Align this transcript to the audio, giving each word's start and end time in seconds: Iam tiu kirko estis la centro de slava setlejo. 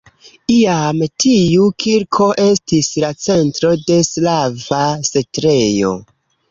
Iam 0.53 1.01
tiu 1.23 1.67
kirko 1.85 2.31
estis 2.47 2.91
la 3.05 3.13
centro 3.27 3.75
de 3.85 4.01
slava 4.13 4.85
setlejo. 5.13 5.97